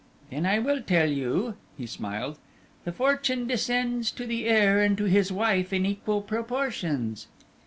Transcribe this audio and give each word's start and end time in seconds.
"Then 0.31 0.47
I 0.47 0.57
will 0.57 0.81
tell 0.81 1.07
you." 1.07 1.57
He 1.77 1.85
smiled. 1.85 2.39
"The 2.85 2.91
fortune 2.91 3.45
descends 3.45 4.09
to 4.09 4.25
the 4.25 4.45
heir 4.47 4.81
and 4.81 4.97
to 4.97 5.05
his 5.05 5.31
wife 5.31 5.71
in 5.71 5.85
equal 5.85 6.23
proportions." 6.23 7.27